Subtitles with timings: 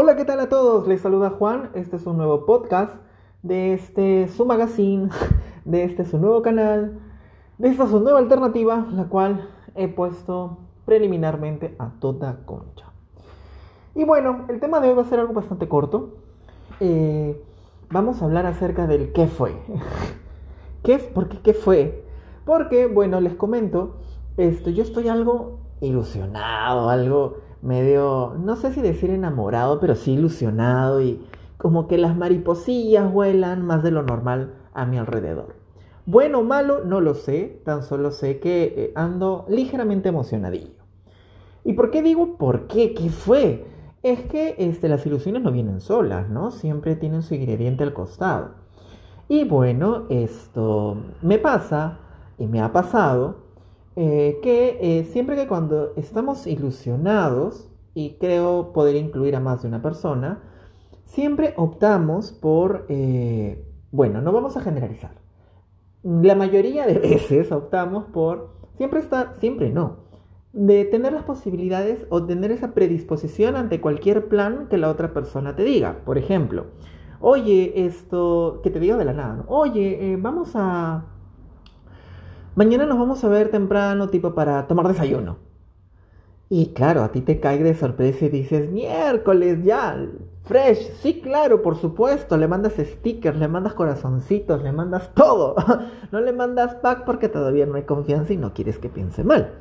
[0.00, 0.86] Hola, ¿qué tal a todos?
[0.86, 1.70] Les saluda Juan.
[1.74, 2.94] Este es un nuevo podcast
[3.42, 5.08] de este su magazine,
[5.64, 7.00] de este su nuevo canal,
[7.58, 12.84] de esta su nueva alternativa, la cual he puesto preliminarmente a toda concha.
[13.96, 16.18] Y bueno, el tema de hoy va a ser algo bastante corto.
[16.78, 17.44] Eh,
[17.90, 19.56] vamos a hablar acerca del qué fue.
[20.84, 22.04] ¿Qué, ¿Por qué qué fue?
[22.44, 23.96] Porque, bueno, les comento,
[24.36, 31.00] esto, yo estoy algo ilusionado, algo medio, no sé si decir enamorado, pero sí ilusionado
[31.00, 31.24] y
[31.56, 35.56] como que las mariposillas vuelan más de lo normal a mi alrededor.
[36.06, 40.78] Bueno o malo, no lo sé, tan solo sé que eh, ando ligeramente emocionadillo.
[41.64, 42.94] ¿Y por qué digo por qué?
[42.94, 43.66] ¿Qué fue?
[44.02, 46.50] Es que este, las ilusiones no vienen solas, ¿no?
[46.50, 48.52] Siempre tienen su ingrediente al costado.
[49.28, 51.98] Y bueno, esto me pasa
[52.38, 53.47] y me ha pasado
[54.00, 59.68] eh, que eh, siempre que cuando estamos ilusionados, y creo poder incluir a más de
[59.68, 60.40] una persona,
[61.04, 65.16] siempre optamos por, eh, bueno, no vamos a generalizar.
[66.04, 69.96] La mayoría de veces optamos por, siempre está, siempre no,
[70.52, 75.56] de tener las posibilidades o tener esa predisposición ante cualquier plan que la otra persona
[75.56, 76.04] te diga.
[76.04, 76.66] Por ejemplo,
[77.20, 81.17] oye, esto, que te diga de la nada, oye, vamos a
[82.58, 85.36] mañana nos vamos a ver temprano, tipo para tomar desayuno.
[86.50, 89.96] Y claro, a ti te cae de sorpresa y dices, miércoles ya,
[90.42, 95.54] fresh, sí, claro, por supuesto, le mandas stickers, le mandas corazoncitos, le mandas todo.
[96.10, 99.52] no le mandas pack porque todavía no hay confianza y no quieres que piense mal.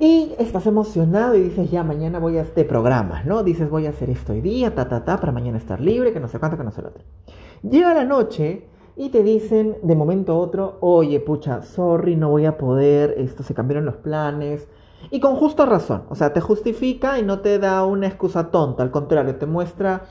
[0.00, 3.44] Y estás emocionado y dices, ya, mañana voy a este programa, ¿no?
[3.44, 6.18] Dices, voy a hacer esto hoy día, ta, ta, ta, para mañana estar libre, que
[6.18, 7.04] no sé cuánto, que no sé lo otro.
[7.62, 12.46] Llega la noche y te dicen de momento a otro, oye, pucha, sorry, no voy
[12.46, 14.68] a poder, esto se cambiaron los planes.
[15.10, 18.82] Y con justa razón, o sea, te justifica y no te da una excusa tonta,
[18.82, 20.04] al contrario, te muestra,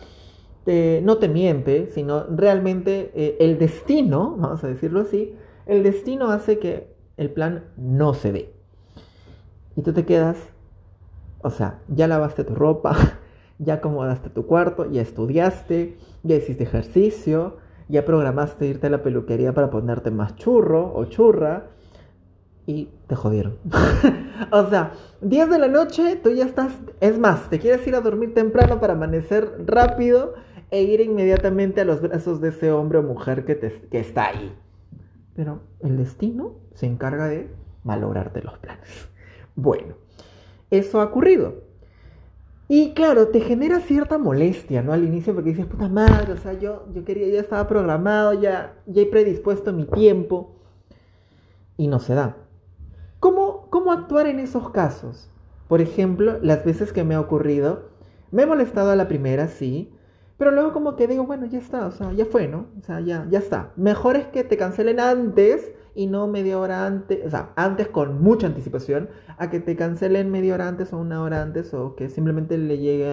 [1.01, 5.35] no te miente, sino realmente eh, el destino, vamos a decirlo así,
[5.65, 8.53] el destino hace que el plan no se dé.
[9.75, 10.37] Y tú te quedas,
[11.41, 12.95] o sea, ya lavaste tu ropa,
[13.59, 17.57] ya acomodaste tu cuarto, ya estudiaste, ya hiciste ejercicio,
[17.89, 21.71] ya programaste irte a la peluquería para ponerte más churro o churra
[22.67, 23.57] y te jodieron.
[24.51, 28.01] o sea, 10 de la noche, tú ya estás, es más, te quieres ir a
[28.01, 30.35] dormir temprano para amanecer rápido
[30.69, 34.27] e ir inmediatamente a los brazos de ese hombre o mujer que, te, que está
[34.27, 34.55] ahí.
[35.35, 37.49] Pero el destino se encarga de
[37.83, 39.09] malograrte los planes.
[39.55, 39.95] Bueno,
[40.69, 41.68] eso ha ocurrido.
[42.71, 44.93] Y claro, te genera cierta molestia, ¿no?
[44.93, 48.75] Al inicio porque dices, puta madre, o sea, yo, yo quería, ya estaba programado, ya,
[48.85, 50.55] ya he predispuesto mi tiempo
[51.77, 52.37] y no se da.
[53.19, 55.31] ¿Cómo, ¿Cómo actuar en esos casos?
[55.67, 57.89] Por ejemplo, las veces que me ha ocurrido,
[58.29, 59.91] me he molestado a la primera, sí,
[60.37, 62.67] pero luego como que digo, bueno, ya está, o sea, ya fue, ¿no?
[62.79, 63.71] O sea, ya, ya está.
[63.77, 68.23] Mejor es que te cancelen antes y no media hora antes, o sea, antes con
[68.23, 72.07] mucha anticipación, a que te cancelen media hora antes o una hora antes o que
[72.09, 73.11] simplemente le llegue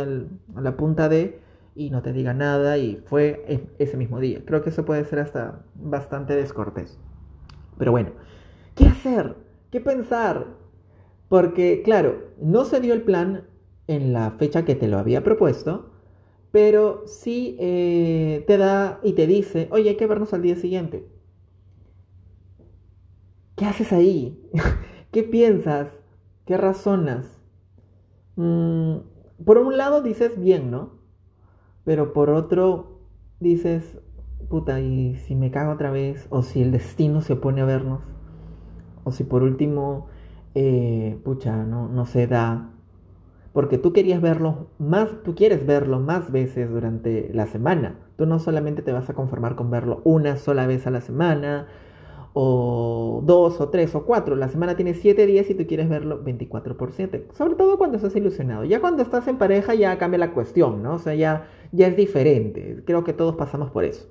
[0.55, 1.41] a la punta de
[1.75, 4.41] y no te diga nada y fue e, ese mismo día.
[4.47, 6.97] Creo que eso puede ser hasta bastante descortés.
[7.77, 8.11] Pero bueno,
[8.77, 9.35] ¿qué hacer?
[9.73, 10.47] ¿Qué pensar?
[11.29, 13.49] Porque claro, no se dio el plan
[13.89, 15.91] en la fecha que te lo había propuesto,
[16.53, 21.16] pero sí eh, te da y te dice, oye, hay que vernos al día siguiente.
[23.57, 24.39] ¿Qué haces ahí?
[25.13, 25.89] ¿Qué piensas?
[26.45, 27.27] ¿Qué razonas?
[28.37, 28.97] Mm,
[29.45, 30.91] por un lado dices bien, ¿no?
[31.85, 33.01] Pero por otro
[33.41, 33.99] dices,
[34.51, 36.27] puta, ¿y si me cago otra vez?
[36.29, 38.03] ¿O si el destino se opone a vernos?
[39.05, 40.09] ¿O si por último,
[40.55, 42.73] eh, pucha, no, no se da?
[43.55, 48.01] Porque tú querías verlo más, tú quieres verlo más veces durante la semana.
[48.19, 51.69] Tú no solamente te vas a conformar con verlo una sola vez a la semana,
[52.39, 54.37] o dos o tres o cuatro.
[54.37, 57.29] La semana tiene siete días y tú quieres verlo 24 por 7.
[57.33, 58.65] Sobre todo cuando estás ilusionado.
[58.65, 60.97] Ya cuando estás en pareja ya cambia la cuestión, ¿no?
[60.97, 62.83] O sea, ya, ya es diferente.
[62.85, 64.07] Creo que todos pasamos por eso.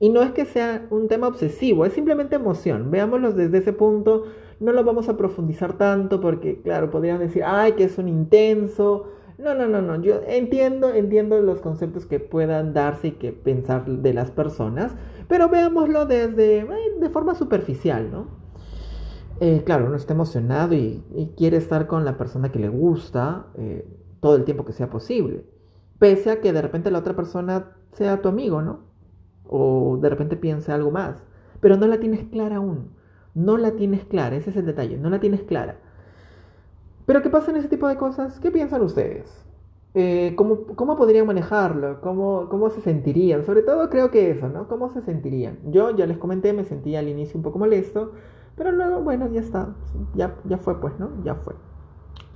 [0.00, 2.90] Y no es que sea un tema obsesivo, es simplemente emoción.
[2.90, 4.24] Veámoslo desde ese punto.
[4.58, 9.06] No lo vamos a profundizar tanto porque, claro, podrían decir, ay, que es un intenso.
[9.38, 10.00] No, no, no, no.
[10.02, 14.92] Yo entiendo, entiendo los conceptos que puedan darse y que pensar de las personas.
[15.28, 16.66] Pero veámoslo desde,
[17.00, 18.42] de forma superficial, ¿no?
[19.40, 21.02] Eh, claro, uno está emocionado y,
[21.36, 23.84] quiere estar con la persona que le gusta eh,
[24.20, 25.44] todo el tiempo que sea posible.
[25.98, 28.80] Pese a que de repente la otra persona sea tu amigo, ¿no?
[29.48, 31.16] O de repente piense algo más.
[31.60, 32.90] Pero no la tienes clara aún.
[33.34, 35.78] No la tienes clara, ese es el detalle, no la tienes clara.
[37.12, 38.40] Pero ¿qué pasa en ese tipo de cosas?
[38.40, 39.44] ¿Qué piensan ustedes?
[39.92, 42.00] eh, ¿cómo, ¿cómo, podrían manejarlo?
[42.00, 43.44] ¿Cómo, ¿Cómo se sentirían?
[43.44, 44.66] Sobre todo creo que eso, ¿no?
[44.66, 45.58] ¿Cómo se sentirían?
[45.70, 48.12] Yo ya les comenté, me sentía al inicio un poco molesto,
[48.56, 49.76] pero luego, bueno, ya está,
[50.14, 51.22] ya, ya fue pues, ¿no?
[51.22, 51.52] Ya fue.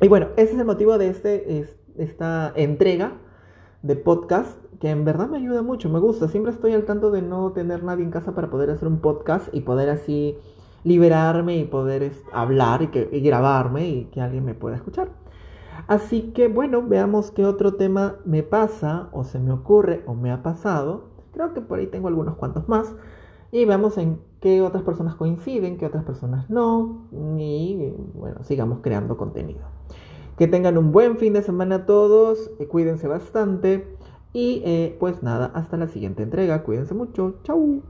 [0.03, 3.15] Y bueno, ese es el motivo de este, esta entrega
[3.81, 6.29] de podcast, que en verdad me ayuda mucho, me gusta.
[6.29, 9.49] Siempre estoy al tanto de no tener nadie en casa para poder hacer un podcast
[9.55, 10.37] y poder así
[10.87, 15.09] liberarme y poder hablar y, que, grabarme y que alguien me pueda escuchar.
[15.89, 20.31] Así que bueno, veamos qué otro tema me pasa o se me ocurre o me
[20.31, 21.09] ha pasado.
[21.33, 22.95] Creo que por ahí tengo algunos cuantos más.
[23.51, 27.09] Y veamos en qué otras personas coinciden, qué otras personas no.
[27.37, 29.63] Y bueno, sigamos creando contenido.
[30.39, 32.51] Que tengan un buen fin de semana todos.
[32.61, 33.97] Eh, cuídense bastante.
[34.33, 36.63] Y eh, pues nada, hasta la siguiente entrega.
[36.63, 37.41] Cuídense mucho.
[37.43, 37.83] Chau.